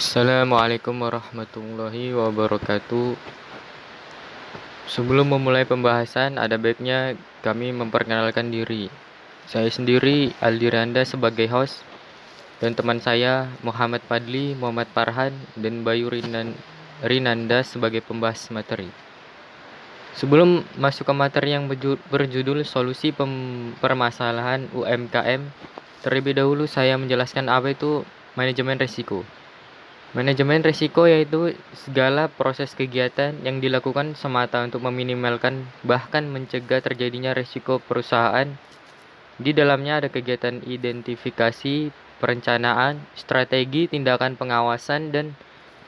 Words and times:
Assalamualaikum 0.00 0.96
warahmatullahi 0.96 2.16
wabarakatuh. 2.16 3.20
Sebelum 4.88 5.28
memulai 5.28 5.68
pembahasan, 5.68 6.40
ada 6.40 6.56
baiknya 6.56 7.20
kami 7.44 7.68
memperkenalkan 7.68 8.48
diri. 8.48 8.88
Saya 9.44 9.68
sendiri 9.68 10.32
Aldi 10.40 10.72
Randa 10.72 11.04
sebagai 11.04 11.44
host 11.52 11.84
dan 12.64 12.72
teman 12.72 12.96
saya 13.04 13.52
Muhammad 13.60 14.00
Padli, 14.08 14.56
Muhammad 14.56 14.88
Farhan, 14.88 15.36
dan 15.60 15.84
Bayu 15.84 16.08
Rinan 16.08 16.56
Rinanda 17.04 17.60
sebagai 17.60 18.00
pembahas 18.00 18.48
materi. 18.48 18.88
Sebelum 20.16 20.64
masuk 20.80 21.12
ke 21.12 21.12
materi 21.12 21.52
yang 21.52 21.68
berjudul 22.08 22.64
solusi 22.64 23.12
permasalahan 23.84 24.64
UMKM, 24.72 25.44
terlebih 26.00 26.40
dahulu 26.40 26.64
saya 26.64 26.96
menjelaskan 26.96 27.52
apa 27.52 27.76
itu 27.76 28.00
manajemen 28.32 28.80
risiko. 28.80 29.28
Manajemen 30.10 30.58
risiko 30.66 31.06
yaitu 31.06 31.54
segala 31.70 32.26
proses 32.26 32.74
kegiatan 32.74 33.30
yang 33.46 33.62
dilakukan 33.62 34.18
semata 34.18 34.58
untuk 34.58 34.82
meminimalkan 34.82 35.70
bahkan 35.86 36.26
mencegah 36.26 36.82
terjadinya 36.82 37.30
risiko 37.30 37.78
perusahaan. 37.78 38.50
Di 39.38 39.54
dalamnya 39.54 40.02
ada 40.02 40.10
kegiatan 40.10 40.66
identifikasi, 40.66 41.94
perencanaan, 42.18 42.98
strategi, 43.14 43.86
tindakan 43.86 44.34
pengawasan, 44.34 45.14
dan 45.14 45.38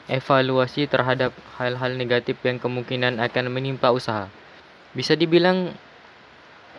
evaluasi 0.07 0.87
terhadap 0.87 1.35
hal-hal 1.59 1.99
negatif 1.99 2.39
yang 2.47 2.63
kemungkinan 2.63 3.19
akan 3.19 3.51
menimpa 3.51 3.91
usaha. 3.91 4.31
Bisa 4.95 5.19
dibilang 5.19 5.75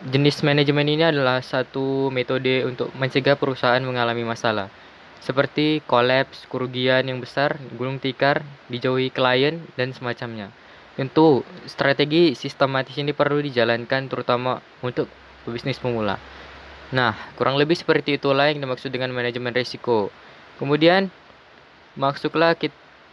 jenis 0.00 0.40
manajemen 0.40 0.88
ini 0.88 1.04
adalah 1.12 1.44
satu 1.44 2.08
metode 2.08 2.64
untuk 2.64 2.88
mencegah 2.96 3.36
perusahaan 3.36 3.84
mengalami 3.84 4.24
masalah 4.24 4.72
seperti 5.20 5.84
kolaps, 5.84 6.48
kerugian 6.50 7.06
yang 7.06 7.18
besar, 7.22 7.60
gulung 7.78 8.02
tikar, 8.02 8.42
dijauhi 8.70 9.12
klien, 9.12 9.62
dan 9.78 9.94
semacamnya. 9.94 10.50
Tentu, 10.94 11.42
strategi 11.66 12.38
sistematis 12.38 12.94
ini 12.94 13.10
perlu 13.10 13.42
dijalankan 13.42 14.06
terutama 14.06 14.62
untuk 14.78 15.10
bisnis 15.46 15.82
pemula. 15.82 16.22
Nah, 16.94 17.18
kurang 17.34 17.58
lebih 17.58 17.74
seperti 17.74 18.22
itulah 18.22 18.52
yang 18.54 18.62
dimaksud 18.62 18.94
dengan 18.94 19.10
manajemen 19.10 19.50
risiko. 19.50 20.14
Kemudian, 20.62 21.10
masuklah 21.98 22.54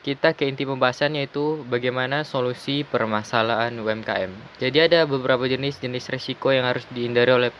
kita 0.01 0.33
ke 0.37 0.45
inti 0.45 0.65
pembahasan 0.65 1.17
yaitu 1.17 1.61
bagaimana 1.69 2.21
solusi 2.21 2.85
permasalahan 2.85 3.73
UMKM. 3.73 4.61
Jadi 4.61 4.77
ada 4.77 5.05
beberapa 5.09 5.45
jenis-jenis 5.49 6.09
risiko 6.13 6.53
yang 6.53 6.69
harus 6.69 6.85
dihindari 6.93 7.33
oleh 7.33 7.51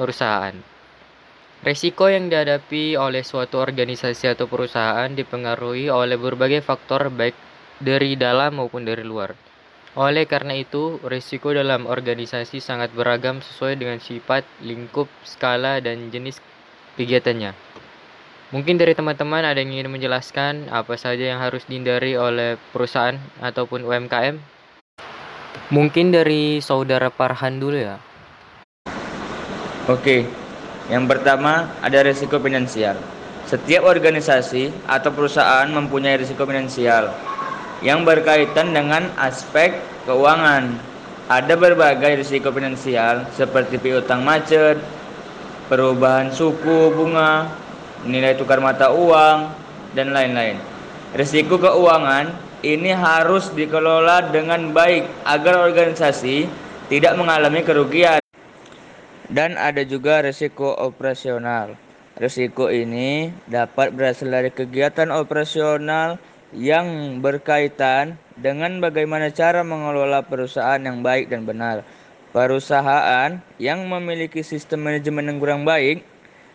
perusahaan. 0.00 0.79
Resiko 1.60 2.08
yang 2.08 2.32
dihadapi 2.32 2.96
oleh 2.96 3.20
suatu 3.20 3.60
organisasi 3.60 4.32
atau 4.32 4.48
perusahaan 4.48 5.12
dipengaruhi 5.12 5.92
oleh 5.92 6.16
berbagai 6.16 6.64
faktor 6.64 7.12
baik 7.12 7.36
dari 7.76 8.16
dalam 8.16 8.56
maupun 8.56 8.88
dari 8.88 9.04
luar. 9.04 9.36
Oleh 9.92 10.24
karena 10.24 10.56
itu, 10.56 10.96
risiko 11.04 11.52
dalam 11.52 11.84
organisasi 11.84 12.64
sangat 12.64 12.96
beragam 12.96 13.44
sesuai 13.44 13.76
dengan 13.76 14.00
sifat, 14.00 14.48
lingkup, 14.64 15.04
skala, 15.20 15.84
dan 15.84 16.08
jenis 16.08 16.40
kegiatannya. 16.96 17.52
Mungkin 18.56 18.80
dari 18.80 18.96
teman-teman 18.96 19.44
ada 19.44 19.60
yang 19.60 19.76
ingin 19.76 19.92
menjelaskan 19.92 20.72
apa 20.72 20.96
saja 20.96 21.28
yang 21.28 21.44
harus 21.44 21.68
dihindari 21.68 22.16
oleh 22.16 22.56
perusahaan 22.72 23.20
ataupun 23.44 23.84
UMKM? 23.84 24.40
Mungkin 25.68 26.08
dari 26.08 26.64
saudara 26.64 27.12
Parhan 27.12 27.60
dulu 27.60 27.76
ya. 27.76 28.00
Oke, 29.90 30.39
yang 30.90 31.06
pertama, 31.06 31.70
ada 31.78 32.02
risiko 32.02 32.42
finansial. 32.42 32.98
Setiap 33.46 33.86
organisasi 33.86 34.74
atau 34.90 35.14
perusahaan 35.14 35.70
mempunyai 35.70 36.18
risiko 36.18 36.42
finansial 36.42 37.14
yang 37.78 38.02
berkaitan 38.02 38.74
dengan 38.74 39.06
aspek 39.14 39.78
keuangan. 40.04 40.74
Ada 41.30 41.54
berbagai 41.54 42.26
risiko 42.26 42.50
finansial 42.50 43.22
seperti 43.38 43.78
piutang 43.78 44.26
macet, 44.26 44.82
perubahan 45.70 46.34
suku 46.34 46.90
bunga, 46.90 47.46
nilai 48.02 48.34
tukar 48.34 48.58
mata 48.58 48.90
uang, 48.90 49.46
dan 49.94 50.10
lain-lain. 50.10 50.58
Risiko 51.14 51.58
keuangan 51.58 52.34
ini 52.66 52.90
harus 52.90 53.46
dikelola 53.54 54.34
dengan 54.34 54.74
baik 54.74 55.06
agar 55.22 55.70
organisasi 55.70 56.50
tidak 56.90 57.14
mengalami 57.14 57.62
kerugian 57.62 58.18
dan 59.30 59.54
ada 59.54 59.86
juga 59.86 60.26
risiko 60.26 60.74
operasional. 60.74 61.78
Risiko 62.18 62.68
ini 62.68 63.30
dapat 63.46 63.94
berasal 63.94 64.34
dari 64.34 64.50
kegiatan 64.50 65.08
operasional 65.14 66.18
yang 66.50 67.18
berkaitan 67.22 68.18
dengan 68.34 68.82
bagaimana 68.82 69.30
cara 69.30 69.62
mengelola 69.62 70.26
perusahaan 70.26 70.82
yang 70.82 71.00
baik 71.00 71.30
dan 71.30 71.46
benar. 71.46 71.86
Perusahaan 72.34 73.38
yang 73.58 73.86
memiliki 73.86 74.42
sistem 74.42 74.86
manajemen 74.86 75.30
yang 75.30 75.38
kurang 75.38 75.62
baik 75.62 76.02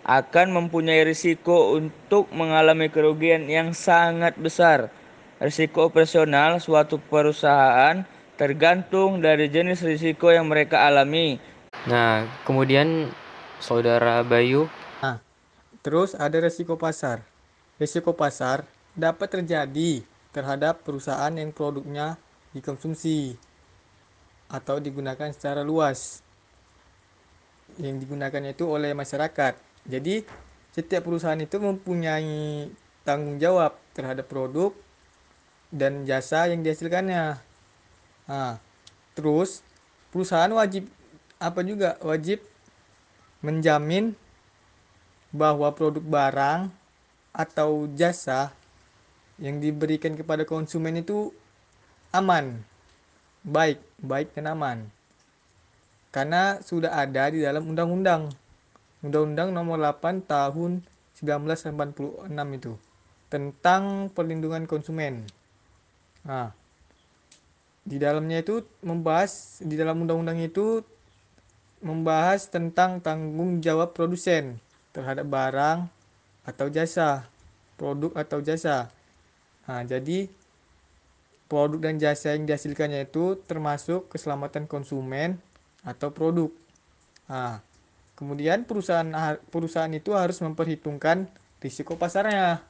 akan 0.05 0.53
mempunyai 0.53 1.01
risiko 1.01 1.73
untuk 1.79 2.29
mengalami 2.29 2.91
kerugian 2.91 3.47
yang 3.49 3.73
sangat 3.73 4.37
besar. 4.37 4.91
Risiko 5.41 5.89
operasional 5.89 6.61
suatu 6.61 7.01
perusahaan 7.01 8.05
tergantung 8.35 9.23
dari 9.23 9.47
jenis 9.47 9.83
risiko 9.83 10.29
yang 10.31 10.47
mereka 10.47 10.85
alami 10.87 11.39
Nah, 11.85 12.25
kemudian 12.49 13.13
saudara 13.61 14.25
Bayu. 14.25 14.65
Nah, 15.05 15.21
terus 15.85 16.17
ada 16.17 16.33
resiko 16.41 16.81
pasar. 16.81 17.21
Resiko 17.77 18.17
pasar 18.17 18.65
dapat 18.97 19.37
terjadi 19.37 20.01
terhadap 20.33 20.81
perusahaan 20.81 21.29
yang 21.29 21.53
produknya 21.53 22.17
dikonsumsi 22.57 23.37
atau 24.49 24.81
digunakan 24.81 25.29
secara 25.29 25.61
luas. 25.61 26.25
Yang 27.77 28.09
digunakannya 28.09 28.57
itu 28.57 28.65
oleh 28.65 28.97
masyarakat. 28.97 29.53
Jadi, 29.85 30.25
setiap 30.73 31.05
perusahaan 31.05 31.37
itu 31.37 31.61
mempunyai 31.61 32.65
tanggung 33.05 33.37
jawab 33.37 33.77
terhadap 33.93 34.25
produk 34.25 34.73
dan 35.69 36.01
jasa 36.09 36.49
yang 36.49 36.65
dihasilkannya. 36.65 37.37
Nah, 38.25 38.57
terus 39.13 39.61
perusahaan 40.09 40.49
wajib 40.49 40.89
apa 41.39 41.61
juga 41.61 41.99
wajib 42.01 42.41
menjamin 43.43 44.15
bahwa 45.35 45.69
produk 45.75 46.01
barang 46.01 46.71
atau 47.35 47.91
jasa 47.91 48.55
yang 49.35 49.59
diberikan 49.59 50.15
kepada 50.15 50.47
konsumen 50.47 51.03
itu 51.03 51.35
aman, 52.15 52.63
baik, 53.43 53.83
baik 53.99 54.31
dan 54.31 54.55
aman. 54.55 54.77
Karena 56.15 56.63
sudah 56.63 56.95
ada 56.95 57.27
di 57.27 57.43
dalam 57.43 57.67
undang-undang. 57.67 58.31
Undang-Undang 59.03 59.51
Nomor 59.51 59.77
8 59.77 60.23
Tahun 60.23 60.81
1986 61.19 62.31
itu 62.57 62.73
tentang 63.27 64.07
perlindungan 64.15 64.63
konsumen. 64.65 65.27
Nah, 66.23 66.55
di 67.85 68.01
dalamnya 68.01 68.41
itu 68.41 68.65
membahas 68.81 69.61
di 69.61 69.77
dalam 69.77 70.01
undang-undang 70.01 70.41
itu 70.41 70.81
membahas 71.83 72.47
tentang 72.47 73.03
tanggung 73.03 73.59
jawab 73.59 73.91
produsen 73.95 74.59
terhadap 74.95 75.27
barang 75.27 75.87
atau 76.47 76.67
jasa, 76.71 77.27
produk 77.75 78.15
atau 78.15 78.39
jasa. 78.39 78.87
Nah, 79.65 79.81
jadi 79.83 80.29
produk 81.49 81.79
dan 81.89 81.97
jasa 81.97 82.33
yang 82.37 82.47
dihasilkannya 82.47 83.09
itu 83.09 83.41
termasuk 83.45 84.09
keselamatan 84.13 84.69
konsumen 84.69 85.41
atau 85.85 86.09
produk. 86.13 86.49
Nah, 87.29 87.59
kemudian 88.15 88.63
perusahaan 88.63 89.07
perusahaan 89.49 89.91
itu 89.91 90.13
harus 90.13 90.39
memperhitungkan 90.41 91.29
risiko 91.61 91.97
pasarnya. 91.97 92.61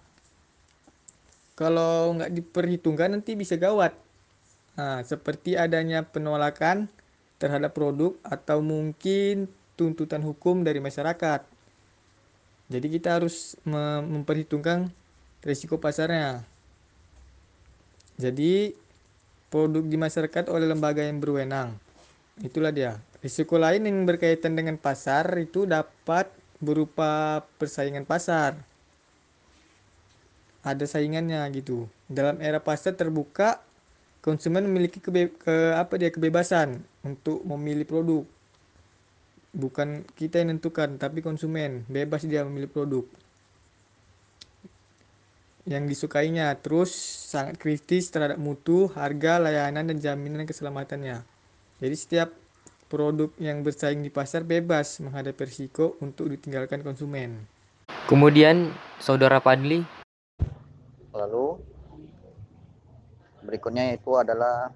Kalau 1.55 2.15
nggak 2.19 2.31
diperhitungkan 2.35 3.15
nanti 3.15 3.39
bisa 3.39 3.55
gawat. 3.55 3.95
Nah, 4.75 4.99
seperti 5.07 5.55
adanya 5.55 6.03
penolakan 6.03 6.91
terhadap 7.37 7.75
produk 7.75 8.15
atau 8.23 8.63
mungkin 8.63 9.51
tuntutan 9.75 10.23
hukum 10.23 10.63
dari 10.63 10.79
masyarakat. 10.79 11.43
Jadi 12.65 12.87
kita 12.89 13.21
harus 13.21 13.53
memperhitungkan 14.09 14.89
risiko 15.45 15.77
pasarnya. 15.77 16.41
Jadi 18.17 18.73
produk 19.51 19.83
di 19.85 19.97
masyarakat 19.99 20.49
oleh 20.49 20.65
lembaga 20.65 21.03
yang 21.05 21.21
berwenang. 21.21 21.77
Itulah 22.41 22.73
dia. 22.73 22.97
Risiko 23.21 23.55
lain 23.61 23.85
yang 23.85 24.03
berkaitan 24.03 24.57
dengan 24.57 24.75
pasar 24.81 25.29
itu 25.37 25.69
dapat 25.69 26.27
berupa 26.57 27.43
persaingan 27.61 28.07
pasar. 28.07 28.57
Ada 30.65 30.89
saingannya 30.89 31.45
gitu. 31.53 31.85
Dalam 32.09 32.41
era 32.41 32.57
pasar 32.57 32.97
terbuka, 32.97 33.61
konsumen 34.25 34.65
memiliki 34.65 34.97
kebe 34.97 35.29
ke 35.37 35.77
apa 35.77 36.01
dia 36.01 36.09
kebebasan 36.09 36.81
untuk 37.05 37.45
memilih 37.45 37.85
produk 37.85 38.25
bukan 39.53 40.01
kita 40.17 40.41
yang 40.41 40.57
menentukan 40.57 40.97
tapi 40.97 41.21
konsumen 41.21 41.85
bebas 41.85 42.25
dia 42.25 42.41
memilih 42.41 42.73
produk 42.73 43.05
yang 45.65 45.89
disukainya, 45.89 46.53
terus 46.61 46.93
sangat 47.33 47.57
kritis 47.57 48.13
terhadap 48.13 48.37
mutu, 48.37 48.85
harga, 48.93 49.41
layanan, 49.41 49.89
dan 49.89 49.97
jaminan 49.97 50.45
keselamatannya. 50.45 51.25
Jadi 51.81 51.95
setiap 51.97 52.29
produk 52.85 53.33
yang 53.41 53.65
bersaing 53.65 54.05
di 54.05 54.13
pasar 54.13 54.45
bebas 54.45 55.01
menghadapi 55.01 55.41
risiko 55.41 55.97
untuk 56.05 56.29
ditinggalkan 56.29 56.85
konsumen. 56.85 57.49
Kemudian, 58.05 58.69
Saudara 59.01 59.41
Padli. 59.41 59.81
Lalu, 61.17 61.57
berikutnya 63.45 63.93
itu 63.93 64.17
adalah 64.17 64.73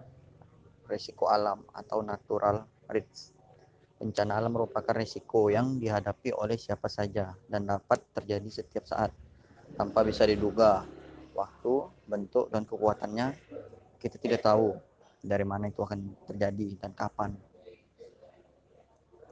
risiko 0.85 1.25
alam 1.29 1.65
atau 1.73 2.05
natural 2.05 2.65
risk. 2.93 3.33
Bencana 3.99 4.39
alam 4.39 4.55
merupakan 4.55 4.95
risiko 4.95 5.51
yang 5.51 5.75
dihadapi 5.75 6.31
oleh 6.31 6.55
siapa 6.55 6.87
saja 6.87 7.35
dan 7.51 7.67
dapat 7.67 7.99
terjadi 8.15 8.47
setiap 8.47 8.87
saat 8.87 9.11
tanpa 9.75 10.07
bisa 10.07 10.23
diduga 10.23 10.87
waktu, 11.35 11.87
bentuk, 12.07 12.47
dan 12.47 12.63
kekuatannya 12.63 13.35
kita 13.99 14.15
tidak 14.15 14.43
tahu 14.43 14.75
dari 15.19 15.43
mana 15.43 15.67
itu 15.67 15.83
akan 15.83 16.15
terjadi 16.31 16.79
dan 16.79 16.91
kapan. 16.95 17.35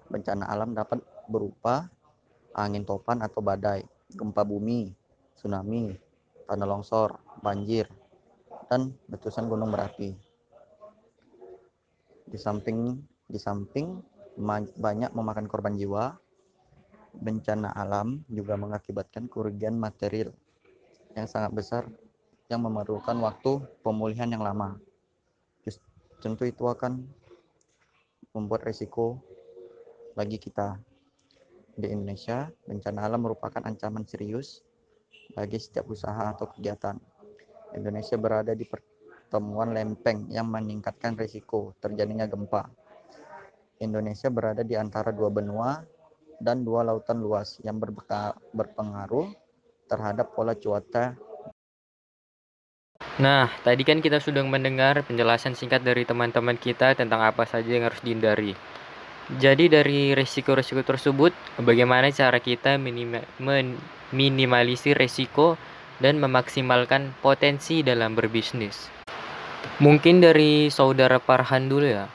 Bencana 0.07 0.51
alam 0.51 0.75
dapat 0.75 0.99
berupa 1.27 1.87
angin 2.55 2.83
topan 2.83 3.23
atau 3.23 3.39
badai, 3.39 3.83
gempa 4.11 4.43
bumi, 4.43 4.91
tsunami, 5.35 5.95
tanah 6.47 6.67
longsor, 6.67 7.15
banjir, 7.43 7.87
dan 8.67 8.93
letusan 9.11 9.47
gunung 9.47 9.71
berapi. 9.71 10.15
Di 12.27 12.37
samping 12.39 12.99
di 13.27 13.39
samping 13.39 13.99
banyak 14.77 15.11
memakan 15.11 15.47
korban 15.49 15.75
jiwa, 15.75 16.15
bencana 17.17 17.73
alam 17.73 18.21
juga 18.29 18.53
mengakibatkan 18.59 19.25
kerugian 19.31 19.79
material 19.79 20.31
yang 21.17 21.25
sangat 21.25 21.51
besar 21.55 21.83
yang 22.47 22.63
memerlukan 22.63 23.17
waktu 23.19 23.63
pemulihan 23.81 24.29
yang 24.29 24.45
lama. 24.45 24.77
Tentu 26.17 26.49
itu 26.49 26.65
akan 26.65 27.05
membuat 28.33 28.65
risiko 28.65 29.21
bagi 30.17 30.41
kita. 30.41 30.81
Di 31.77 31.93
Indonesia, 31.93 32.49
bencana 32.65 33.05
alam 33.05 33.21
merupakan 33.21 33.61
ancaman 33.61 34.01
serius 34.09 34.65
bagi 35.37 35.61
setiap 35.61 35.85
usaha 35.93 36.33
atau 36.33 36.49
kegiatan. 36.49 36.97
Indonesia 37.75 38.15
berada 38.15 38.55
di 38.55 38.63
pertemuan 38.63 39.75
lempeng 39.75 40.31
yang 40.31 40.47
meningkatkan 40.47 41.19
risiko 41.19 41.75
terjadinya 41.81 42.29
gempa, 42.29 42.69
Indonesia 43.83 44.31
berada 44.33 44.65
di 44.65 44.73
antara 44.73 45.13
dua 45.13 45.29
benua 45.29 45.85
dan 46.41 46.65
dua 46.65 46.81
lautan 46.85 47.21
luas 47.21 47.59
yang 47.61 47.79
berpengaruh 48.53 49.29
terhadap 49.89 50.33
pola 50.33 50.55
cuaca. 50.57 51.15
Nah, 53.21 53.49
tadi 53.61 53.85
kan 53.85 54.01
kita 54.01 54.17
sudah 54.21 54.43
mendengar 54.45 55.03
penjelasan 55.05 55.53
singkat 55.53 55.83
dari 55.85 56.05
teman-teman 56.05 56.57
kita 56.57 56.95
tentang 56.97 57.21
apa 57.21 57.45
saja 57.45 57.69
yang 57.69 57.83
harus 57.85 58.01
dihindari. 58.01 58.55
Jadi 59.37 59.69
dari 59.69 60.15
risiko-risiko 60.15 60.81
tersebut, 60.87 61.35
bagaimana 61.59 62.07
cara 62.15 62.39
kita 62.39 62.79
meminimalisir 62.79 64.95
risiko 64.95 65.59
dan 66.03 66.21
memaksimalkan 66.21 67.13
potensi 67.21 67.81
dalam 67.81 68.13
berbisnis? 68.13 68.89
Mungkin 69.77 70.23
dari 70.23 70.73
saudara 70.73 71.21
Parhan 71.21 71.69
dulu 71.69 71.85
ya. 71.85 72.05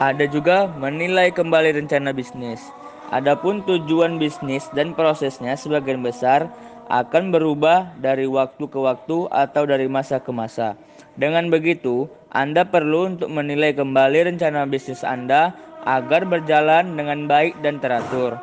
Ada 0.00 0.24
juga 0.32 0.64
menilai 0.80 1.28
kembali 1.28 1.76
rencana 1.76 2.16
bisnis. 2.16 2.64
Adapun 3.12 3.60
tujuan 3.68 4.16
bisnis 4.16 4.64
dan 4.72 4.96
prosesnya 4.96 5.58
sebagian 5.58 6.00
besar 6.00 6.48
akan 6.88 7.28
berubah 7.28 7.92
dari 8.00 8.24
waktu 8.24 8.64
ke 8.64 8.78
waktu 8.80 9.28
atau 9.28 9.62
dari 9.68 9.86
masa 9.86 10.16
ke 10.16 10.32
masa. 10.32 10.80
Dengan 11.20 11.52
begitu, 11.52 12.08
Anda 12.32 12.64
perlu 12.64 13.12
untuk 13.12 13.28
menilai 13.28 13.76
kembali 13.76 14.32
rencana 14.32 14.64
bisnis 14.64 15.04
Anda 15.04 15.52
agar 15.84 16.24
berjalan 16.24 16.96
dengan 16.96 17.28
baik 17.28 17.60
dan 17.60 17.76
teratur. 17.82 18.40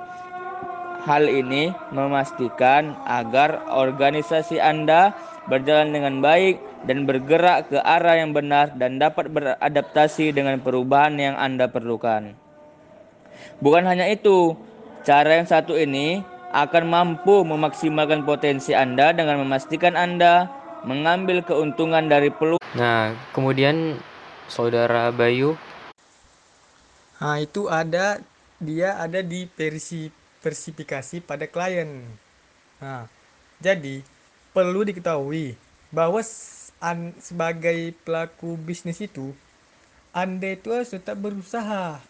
Hal 1.07 1.23
ini 1.31 1.71
memastikan 1.95 2.91
agar 3.07 3.63
organisasi 3.71 4.59
Anda 4.59 5.15
berjalan 5.47 5.95
dengan 5.95 6.19
baik 6.19 6.59
dan 6.83 7.07
bergerak 7.07 7.71
ke 7.71 7.79
arah 7.79 8.19
yang 8.19 8.35
benar 8.35 8.75
dan 8.75 8.99
dapat 8.99 9.31
beradaptasi 9.31 10.35
dengan 10.35 10.59
perubahan 10.59 11.15
yang 11.15 11.39
Anda 11.39 11.71
perlukan. 11.71 12.35
Bukan 13.63 13.87
hanya 13.87 14.11
itu, 14.11 14.59
cara 15.07 15.39
yang 15.39 15.47
satu 15.47 15.79
ini 15.79 16.27
akan 16.51 16.83
mampu 16.91 17.39
memaksimalkan 17.47 18.27
potensi 18.27 18.75
Anda 18.75 19.15
dengan 19.15 19.47
memastikan 19.47 19.95
Anda 19.95 20.51
mengambil 20.83 21.39
keuntungan 21.39 22.11
dari 22.11 22.35
peluang. 22.35 22.59
Nah, 22.75 23.15
kemudian 23.31 23.95
saudara 24.51 25.15
Bayu. 25.15 25.55
Nah, 27.23 27.39
itu 27.39 27.71
ada 27.71 28.19
dia 28.59 28.99
ada 28.99 29.23
di 29.23 29.47
versi 29.47 30.16
versifikasi 30.41 31.23
pada 31.23 31.45
klien. 31.49 32.03
Nah, 32.77 33.09
jadi 33.57 34.05
perlu 34.53 34.85
diketahui 34.85 35.57
bahwa 35.89 36.21
sebagai 37.21 37.95
pelaku 38.05 38.53
bisnis 38.57 39.01
itu 39.01 39.33
Anda 40.13 40.53
itu 40.53 40.69
harus 40.73 40.93
tetap 40.93 41.17
berusaha 41.17 42.01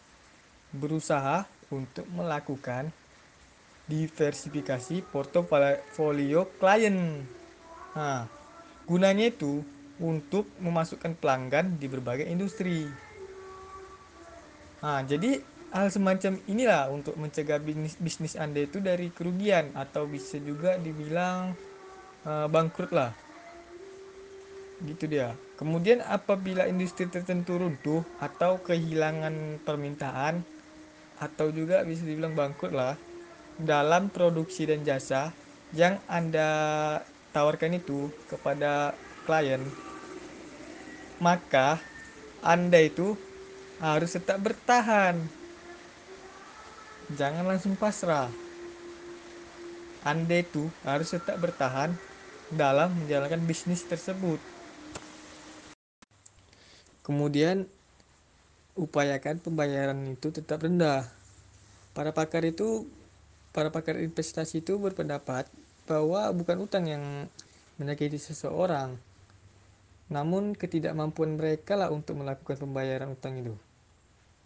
berusaha 0.75 1.47
untuk 1.71 2.03
melakukan 2.11 2.91
diversifikasi 3.87 5.03
portofolio 5.07 6.51
klien. 6.59 7.23
Nah, 7.95 8.27
gunanya 8.83 9.31
itu 9.31 9.63
untuk 9.97 10.45
memasukkan 10.59 11.17
pelanggan 11.17 11.79
di 11.79 11.87
berbagai 11.87 12.27
industri. 12.27 12.85
Nah, 14.83 15.01
jadi 15.07 15.41
hal 15.71 15.87
semacam 15.91 16.39
inilah 16.47 16.87
untuk 16.91 17.19
mencegah 17.19 17.59
bisnis 17.59 17.99
bisnis 17.99 18.33
Anda 18.39 18.63
itu 18.63 18.79
dari 18.79 19.11
kerugian 19.11 19.75
atau 19.75 20.07
bisa 20.07 20.39
juga 20.39 20.79
dibilang 20.79 21.55
uh, 22.23 22.47
bangkrut 22.47 22.91
lah. 22.95 23.11
Gitu 24.83 25.09
dia. 25.09 25.33
Kemudian 25.57 26.05
apabila 26.05 26.69
industri 26.69 27.09
tertentu 27.09 27.57
runtuh 27.57 28.05
atau 28.21 28.61
kehilangan 28.61 29.61
permintaan 29.65 30.45
atau 31.17 31.49
juga 31.49 31.81
bisa 31.81 32.05
dibilang 32.05 32.37
bangkrut 32.37 32.73
lah 32.77 32.93
dalam 33.57 34.13
produksi 34.13 34.69
dan 34.69 34.85
jasa 34.85 35.33
yang 35.73 35.97
anda 36.05 37.01
tawarkan 37.33 37.81
itu 37.81 38.13
kepada 38.29 38.93
klien 39.25 39.59
maka 41.17 41.81
anda 42.45 42.77
itu 42.77 43.17
harus 43.81 44.13
tetap 44.13 44.45
bertahan 44.45 45.17
jangan 47.15 47.47
langsung 47.47 47.77
pasrah 47.79 48.31
anda 50.07 50.39
itu 50.39 50.71
harus 50.87 51.11
tetap 51.11 51.35
bertahan 51.43 51.91
dalam 52.47 52.95
menjalankan 52.95 53.43
bisnis 53.43 53.83
tersebut. 53.83 54.39
Kemudian 57.03 57.67
upayakan 58.79 59.43
pembayaran 59.43 59.99
itu 60.07 60.31
tetap 60.31 60.63
rendah. 60.63 61.03
Para 61.91 62.15
pakar 62.15 62.47
itu 62.47 62.87
para 63.51 63.67
pakar 63.67 63.99
investasi 63.99 64.63
itu 64.63 64.79
berpendapat 64.79 65.51
bahwa 65.91 66.31
bukan 66.31 66.63
utang 66.63 66.87
yang 66.87 67.03
menyakiti 67.75 68.15
seseorang, 68.15 68.95
namun 70.07 70.55
ketidakmampuan 70.55 71.35
mereka 71.35 71.75
lah 71.75 71.91
untuk 71.91 72.21
melakukan 72.21 72.55
pembayaran 72.55 73.11
utang 73.11 73.35
itu. 73.39 73.55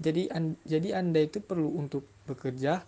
Jadi 0.02 0.26
an, 0.34 0.58
jadi 0.66 0.98
Anda 0.98 1.22
itu 1.22 1.38
perlu 1.38 1.78
untuk 1.78 2.02
bekerja 2.32 2.82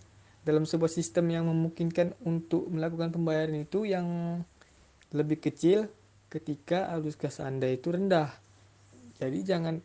dalam 0.43 0.67
sebuah 0.67 0.91
sistem 0.91 1.31
yang 1.31 1.47
memungkinkan 1.47 2.15
untuk 2.27 2.67
melakukan 2.67 3.11
pembayaran 3.15 3.63
itu 3.63 3.87
yang 3.87 4.07
lebih 5.13 5.39
kecil 5.39 5.87
ketika 6.27 6.89
arus 6.97 7.15
gas 7.15 7.39
Anda 7.39 7.69
itu 7.69 7.93
rendah. 7.93 8.33
Jadi 9.21 9.39
jangan 9.45 9.79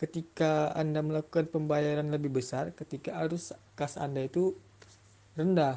ketika 0.00 0.72
Anda 0.72 1.04
melakukan 1.04 1.52
pembayaran 1.52 2.08
lebih 2.08 2.40
besar 2.40 2.72
ketika 2.72 3.20
arus 3.20 3.52
kas 3.76 4.00
Anda 4.00 4.24
itu 4.24 4.56
rendah. 5.36 5.76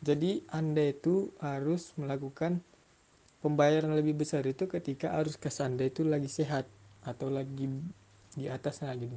Jadi 0.00 0.48
Anda 0.48 0.88
itu 0.88 1.28
harus 1.44 1.92
melakukan 2.00 2.64
pembayaran 3.44 3.92
lebih 3.92 4.24
besar 4.24 4.48
itu 4.48 4.64
ketika 4.64 5.12
arus 5.20 5.36
kas 5.36 5.60
Anda 5.60 5.92
itu 5.92 6.08
lagi 6.08 6.32
sehat 6.32 6.64
atau 7.04 7.28
lagi 7.28 7.68
di 8.32 8.48
atasnya 8.48 8.96
gitu. 8.96 9.16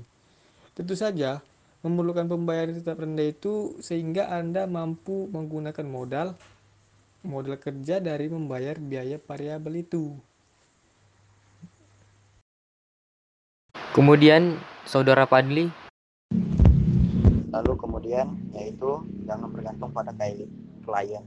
Tentu 0.76 1.00
saja 1.00 1.40
memerlukan 1.84 2.32
pembayaran 2.32 2.80
tetap 2.80 3.04
rendah 3.04 3.28
itu 3.28 3.76
sehingga 3.84 4.32
Anda 4.32 4.64
mampu 4.66 5.28
menggunakan 5.28 5.84
modal 5.84 6.40
modal 7.24 7.56
kerja 7.56 8.04
dari 8.04 8.28
membayar 8.28 8.76
biaya 8.80 9.20
variabel 9.20 9.84
itu. 9.84 10.12
Kemudian, 13.96 14.60
Saudara 14.84 15.24
Padli. 15.24 15.72
Lalu 17.54 17.74
kemudian 17.78 18.34
yaitu 18.58 19.06
jangan 19.30 19.54
bergantung 19.54 19.94
pada 19.94 20.10
klien. 20.84 21.24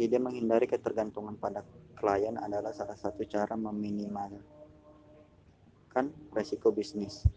ide 0.00 0.16
menghindari 0.16 0.64
ketergantungan 0.64 1.36
pada 1.36 1.60
klien 2.00 2.40
adalah 2.40 2.72
salah 2.72 2.96
satu 2.96 3.28
cara 3.28 3.52
meminimalkan 3.52 4.40
resiko 6.32 6.72
bisnis. 6.72 7.28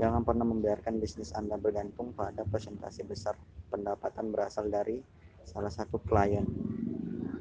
Jangan 0.00 0.24
pernah 0.24 0.48
membiarkan 0.48 0.96
bisnis 0.96 1.36
Anda 1.36 1.60
bergantung 1.60 2.16
pada 2.16 2.40
presentasi 2.48 3.04
besar 3.04 3.36
pendapatan 3.68 4.32
berasal 4.32 4.72
dari 4.72 4.96
salah 5.44 5.68
satu 5.68 6.00
klien. 6.00 6.46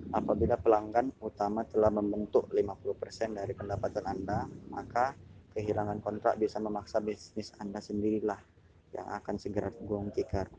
Apabila 0.10 0.58
pelanggan 0.58 1.14
utama 1.22 1.64
telah 1.70 1.94
membentuk 1.94 2.50
50% 2.50 3.38
dari 3.38 3.54
pendapatan 3.54 4.06
Anda, 4.10 4.50
maka 4.74 5.14
kehilangan 5.54 6.02
kontrak 6.02 6.36
bisa 6.42 6.58
memaksa 6.58 6.98
bisnis 7.00 7.54
Anda 7.62 7.78
sendirilah 7.78 8.42
yang 8.98 9.08
akan 9.08 9.36
segera 9.38 9.70
gulung 9.70 10.10
tikar. 10.10 10.50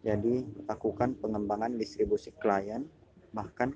Jadi, 0.00 0.64
lakukan 0.68 1.16
pengembangan 1.20 1.76
distribusi 1.76 2.32
klien, 2.36 2.84
bahkan 3.32 3.72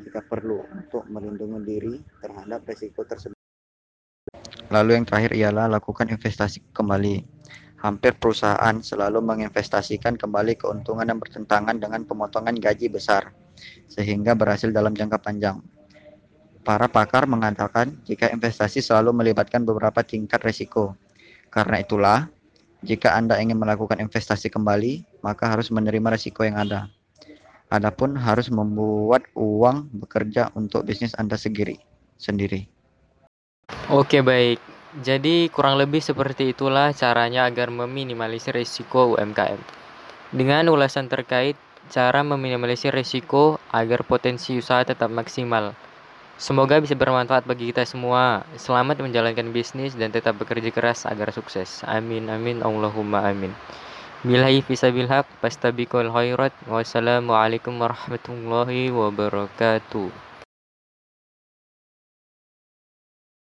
jika 0.00 0.20
perlu 0.24 0.64
untuk 0.68 1.08
melindungi 1.08 1.60
diri 1.64 1.94
terhadap 2.20 2.64
risiko 2.68 3.04
tersebut. 3.04 3.35
Lalu 4.76 5.00
yang 5.00 5.08
terakhir 5.08 5.32
ialah 5.32 5.72
lakukan 5.72 6.04
investasi 6.12 6.60
kembali. 6.76 7.24
Hampir 7.80 8.12
perusahaan 8.20 8.76
selalu 8.84 9.24
menginvestasikan 9.24 10.20
kembali 10.20 10.60
keuntungan 10.60 11.08
yang 11.08 11.16
bertentangan 11.16 11.80
dengan 11.80 12.04
pemotongan 12.04 12.60
gaji 12.60 12.92
besar, 12.92 13.32
sehingga 13.88 14.36
berhasil 14.36 14.68
dalam 14.68 14.92
jangka 14.92 15.16
panjang. 15.16 15.64
Para 16.60 16.92
pakar 16.92 17.24
mengatakan 17.24 17.96
jika 18.04 18.28
investasi 18.28 18.84
selalu 18.84 19.16
melibatkan 19.16 19.64
beberapa 19.64 20.04
tingkat 20.04 20.44
risiko. 20.44 20.92
Karena 21.48 21.80
itulah, 21.80 22.28
jika 22.84 23.16
Anda 23.16 23.40
ingin 23.40 23.56
melakukan 23.56 23.96
investasi 23.96 24.52
kembali, 24.52 25.24
maka 25.24 25.56
harus 25.56 25.72
menerima 25.72 26.20
risiko 26.20 26.44
yang 26.44 26.60
ada. 26.60 26.92
Adapun 27.72 28.12
harus 28.12 28.52
membuat 28.52 29.24
uang 29.32 29.88
bekerja 30.04 30.52
untuk 30.52 30.84
bisnis 30.84 31.16
Anda 31.16 31.40
sendiri. 31.40 31.80
sendiri. 32.20 32.75
Oke, 33.86 34.18
baik. 34.18 34.58
Jadi 34.98 35.46
kurang 35.46 35.78
lebih 35.78 36.02
seperti 36.02 36.50
itulah 36.50 36.90
caranya 36.90 37.46
agar 37.46 37.70
meminimalisir 37.70 38.50
risiko 38.50 39.14
UMKM. 39.14 39.62
Dengan 40.34 40.66
ulasan 40.74 41.06
terkait 41.06 41.54
cara 41.86 42.26
meminimalisir 42.26 42.90
risiko 42.90 43.62
agar 43.70 44.02
potensi 44.02 44.58
usaha 44.58 44.82
tetap 44.82 45.06
maksimal. 45.06 45.70
Semoga 46.34 46.82
bisa 46.82 46.98
bermanfaat 46.98 47.46
bagi 47.46 47.70
kita 47.70 47.86
semua. 47.86 48.42
Selamat 48.58 48.98
menjalankan 48.98 49.54
bisnis 49.54 49.94
dan 49.94 50.10
tetap 50.10 50.34
bekerja 50.34 50.74
keras 50.74 51.06
agar 51.06 51.30
sukses. 51.30 51.86
Amin 51.86 52.26
amin 52.26 52.66
Allahumma 52.66 53.22
amin. 53.22 53.54
Bilahi 54.26 54.66
fisabil 54.66 55.06
haq, 55.06 55.30
pastabiqul 55.38 56.10
khairat. 56.10 56.50
Wassalamualaikum 56.66 57.78
warahmatullahi 57.78 58.90
wabarakatuh. 58.90 60.25